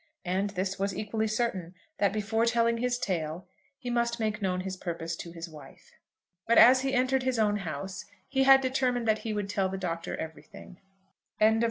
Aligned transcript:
And 0.25 0.49
this 0.49 0.79
was 0.79 0.97
equally 0.97 1.27
certain, 1.27 1.75
that 1.99 2.11
before 2.11 2.47
telling 2.47 2.79
his 2.79 2.97
tale, 2.97 3.45
he 3.77 3.91
must 3.91 4.19
make 4.19 4.41
known 4.41 4.61
his 4.61 4.75
purpose 4.75 5.15
to 5.17 5.31
his 5.31 5.47
wife. 5.47 5.91
But 6.47 6.57
as 6.57 6.81
he 6.81 6.95
entered 6.95 7.21
his 7.21 7.37
own 7.37 7.57
house 7.57 8.05
he 8.27 8.41
had 8.45 8.61
determined 8.61 9.07
that 9.07 9.19
he 9.19 9.31
would 9.31 9.47
tell 9.47 9.69
the 9.69 9.77
Doctor 9.77 10.17
everything. 10.17 10.79
CHAPTER 11.39 11.59
V. 11.59 11.59